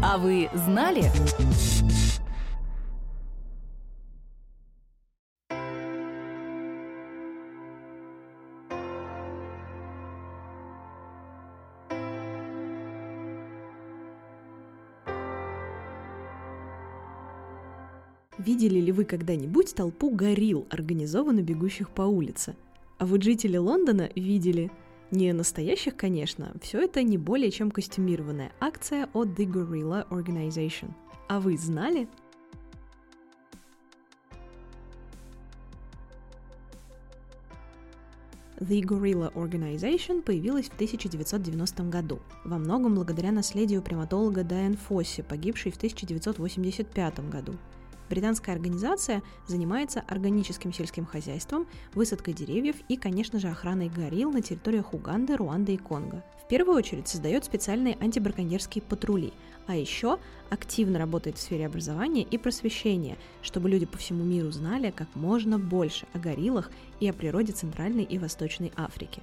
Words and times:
А 0.00 0.16
вы 0.16 0.48
знали? 0.54 1.10
Видели 18.38 18.78
ли 18.78 18.92
вы 18.92 19.04
когда-нибудь 19.04 19.74
толпу 19.74 20.10
горилл, 20.10 20.64
организованно 20.70 21.42
бегущих 21.42 21.90
по 21.90 22.02
улице? 22.02 22.54
А 22.98 23.04
вот 23.04 23.24
жители 23.24 23.56
Лондона 23.56 24.08
видели 24.14 24.70
не 25.10 25.32
настоящих, 25.32 25.96
конечно, 25.96 26.54
все 26.60 26.82
это 26.82 27.02
не 27.02 27.16
более 27.16 27.50
чем 27.50 27.70
костюмированная 27.70 28.52
акция 28.60 29.08
от 29.12 29.28
The 29.28 29.46
Gorilla 29.46 30.06
Organization. 30.08 30.90
А 31.28 31.40
вы 31.40 31.56
знали? 31.56 32.08
The 38.60 38.80
Gorilla 38.82 39.32
Organization 39.34 40.20
появилась 40.20 40.68
в 40.68 40.74
1990 40.74 41.84
году, 41.84 42.18
во 42.44 42.58
многом 42.58 42.96
благодаря 42.96 43.30
наследию 43.30 43.82
приматолога 43.82 44.42
Дайан 44.42 44.76
Фосси, 44.76 45.22
погибшей 45.22 45.70
в 45.70 45.76
1985 45.76 47.30
году– 47.30 47.54
Британская 48.08 48.52
организация 48.52 49.22
занимается 49.46 50.02
органическим 50.08 50.72
сельским 50.72 51.04
хозяйством, 51.04 51.66
высадкой 51.94 52.34
деревьев 52.34 52.76
и, 52.88 52.96
конечно 52.96 53.38
же, 53.38 53.48
охраной 53.48 53.88
горилл 53.88 54.30
на 54.30 54.40
территориях 54.40 54.94
Уганды, 54.94 55.36
Руанды 55.36 55.74
и 55.74 55.76
Конго. 55.76 56.24
В 56.42 56.48
первую 56.48 56.78
очередь 56.78 57.08
создает 57.08 57.44
специальные 57.44 57.98
антибраконьерские 58.00 58.82
патрули, 58.82 59.34
а 59.66 59.76
еще 59.76 60.18
активно 60.48 60.98
работает 60.98 61.36
в 61.36 61.40
сфере 61.40 61.66
образования 61.66 62.22
и 62.22 62.38
просвещения, 62.38 63.18
чтобы 63.42 63.68
люди 63.68 63.84
по 63.84 63.98
всему 63.98 64.24
миру 64.24 64.50
знали 64.50 64.90
как 64.90 65.14
можно 65.14 65.58
больше 65.58 66.06
о 66.14 66.18
гориллах 66.18 66.70
и 67.00 67.08
о 67.08 67.12
природе 67.12 67.52
Центральной 67.52 68.04
и 68.04 68.18
Восточной 68.18 68.72
Африки. 68.76 69.22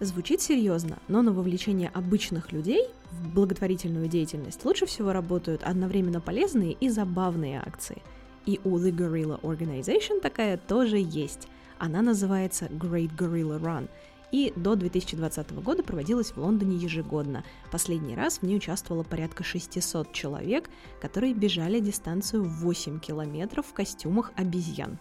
Звучит 0.00 0.40
серьезно, 0.40 0.96
но 1.08 1.20
на 1.20 1.30
вовлечение 1.30 1.90
обычных 1.90 2.52
людей 2.52 2.88
в 3.12 3.34
благотворительную 3.34 4.08
деятельность 4.08 4.64
лучше 4.64 4.86
всего 4.86 5.12
работают 5.12 5.62
одновременно 5.62 6.22
полезные 6.22 6.72
и 6.72 6.88
забавные 6.88 7.60
акции. 7.60 8.00
И 8.46 8.58
у 8.64 8.78
The 8.78 8.92
Gorilla 8.92 9.38
Organization 9.42 10.20
такая 10.22 10.56
тоже 10.56 10.96
есть. 10.96 11.48
Она 11.78 12.00
называется 12.00 12.64
Great 12.66 13.14
Gorilla 13.14 13.60
Run 13.60 13.90
и 14.32 14.54
до 14.56 14.74
2020 14.74 15.52
года 15.62 15.82
проводилась 15.82 16.30
в 16.30 16.38
Лондоне 16.38 16.78
ежегодно. 16.78 17.44
Последний 17.70 18.14
раз 18.14 18.38
в 18.38 18.42
ней 18.42 18.56
участвовало 18.56 19.02
порядка 19.02 19.44
600 19.44 20.14
человек, 20.14 20.70
которые 21.02 21.34
бежали 21.34 21.78
дистанцию 21.78 22.44
в 22.44 22.60
8 22.60 23.00
километров 23.00 23.66
в 23.66 23.74
костюмах 23.74 24.32
обезьян. 24.34 24.98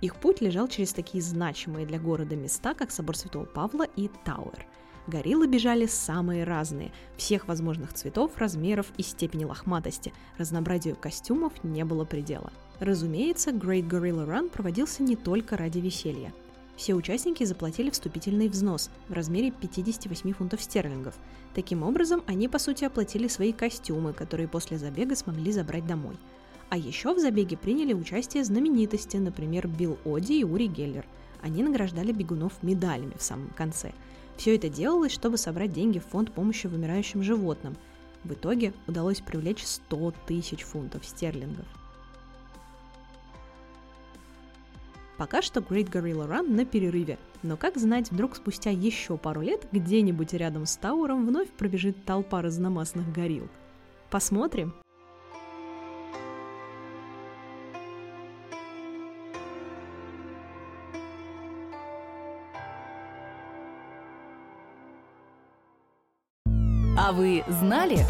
Их 0.00 0.16
путь 0.16 0.40
лежал 0.40 0.66
через 0.68 0.92
такие 0.92 1.22
значимые 1.22 1.86
для 1.86 1.98
города 1.98 2.34
места, 2.34 2.74
как 2.74 2.90
собор 2.90 3.16
Святого 3.16 3.44
Павла 3.44 3.84
и 3.96 4.08
Тауэр. 4.24 4.66
Гориллы 5.06 5.46
бежали 5.46 5.86
самые 5.86 6.44
разные, 6.44 6.92
всех 7.16 7.48
возможных 7.48 7.92
цветов, 7.92 8.36
размеров 8.36 8.86
и 8.96 9.02
степени 9.02 9.44
лохматости. 9.44 10.12
Разнообразию 10.38 10.96
костюмов 10.96 11.52
не 11.64 11.84
было 11.84 12.04
предела. 12.04 12.52
Разумеется, 12.78 13.50
Great 13.50 13.88
Gorilla 13.88 14.26
Run 14.26 14.48
проводился 14.48 15.02
не 15.02 15.16
только 15.16 15.56
ради 15.56 15.78
веселья. 15.78 16.32
Все 16.76 16.94
участники 16.94 17.44
заплатили 17.44 17.90
вступительный 17.90 18.48
взнос 18.48 18.90
в 19.08 19.12
размере 19.12 19.50
58 19.50 20.32
фунтов 20.32 20.62
стерлингов. 20.62 21.14
Таким 21.54 21.82
образом, 21.82 22.22
они 22.26 22.48
по 22.48 22.58
сути 22.58 22.84
оплатили 22.84 23.28
свои 23.28 23.52
костюмы, 23.52 24.14
которые 24.14 24.48
после 24.48 24.78
забега 24.78 25.14
смогли 25.14 25.52
забрать 25.52 25.86
домой– 25.86 26.16
а 26.70 26.76
еще 26.76 27.12
в 27.12 27.18
забеге 27.18 27.56
приняли 27.56 27.92
участие 27.92 28.44
знаменитости, 28.44 29.16
например, 29.16 29.66
Билл 29.66 29.98
Оди 30.04 30.34
и 30.34 30.44
Ури 30.44 30.68
Геллер. 30.68 31.04
Они 31.42 31.64
награждали 31.64 32.12
бегунов 32.12 32.62
медалями 32.62 33.14
в 33.18 33.22
самом 33.22 33.50
конце. 33.50 33.92
Все 34.36 34.54
это 34.54 34.68
делалось, 34.68 35.12
чтобы 35.12 35.36
собрать 35.36 35.72
деньги 35.72 35.98
в 35.98 36.06
фонд 36.06 36.32
помощи 36.32 36.68
вымирающим 36.68 37.24
животным. 37.24 37.76
В 38.22 38.34
итоге 38.34 38.72
удалось 38.86 39.20
привлечь 39.20 39.64
100 39.64 40.14
тысяч 40.26 40.62
фунтов 40.62 41.04
стерлингов. 41.04 41.66
Пока 45.18 45.42
что 45.42 45.60
Great 45.60 45.90
Gorilla 45.90 46.26
Run 46.26 46.50
на 46.50 46.64
перерыве, 46.64 47.18
но 47.42 47.56
как 47.56 47.76
знать, 47.78 48.10
вдруг 48.10 48.36
спустя 48.36 48.70
еще 48.70 49.18
пару 49.18 49.40
лет 49.40 49.66
где-нибудь 49.72 50.32
рядом 50.34 50.66
с 50.66 50.76
Тауром 50.76 51.26
вновь 51.26 51.50
пробежит 51.50 52.04
толпа 52.04 52.40
разномастных 52.42 53.12
горилл. 53.12 53.48
Посмотрим! 54.08 54.72
А 67.02 67.12
вы 67.12 67.42
знали? 67.48 68.04